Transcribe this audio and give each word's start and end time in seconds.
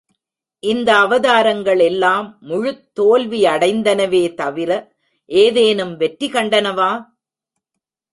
இந்த 0.63 0.95
அவதாரங்கள் 0.97 1.79
எல்லாம் 1.79 2.37
முழுத் 2.41 2.93
தோல்வி 2.93 3.43
அடைந்தனவே 3.45 4.33
தவிர, 4.33 4.97
ஏதேனும் 5.25 5.97
வெற்றி 5.97 6.29
கண்டனவா? 6.29 6.91